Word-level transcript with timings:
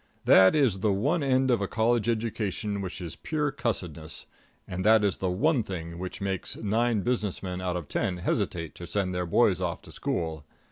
That 0.25 0.55
is 0.55 0.79
the 0.79 0.91
one 0.91 1.21
end 1.21 1.51
of 1.51 1.61
a 1.61 1.67
college 1.67 2.09
education 2.09 2.81
which 2.81 3.01
is 3.01 3.15
pure 3.15 3.51
cussedness; 3.51 4.25
and 4.67 4.83
that 4.83 5.03
is 5.03 5.19
the 5.19 5.29
one 5.29 5.61
thing 5.61 5.99
which 5.99 6.19
makes 6.19 6.55
nine 6.57 7.01
business 7.01 7.43
men 7.43 7.61
out 7.61 7.77
of 7.77 7.87
ten 7.87 8.17
hesitate 8.17 8.73
to 8.73 8.87
send 8.87 9.13
their 9.13 9.27
boys 9.27 9.61
off 9.61 9.83
to 9.83 9.91
school. 9.91 10.43